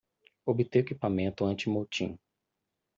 Obter 0.47 0.79
o 0.79 0.81
equipamento 0.81 1.45
anti-motim! 1.45 2.17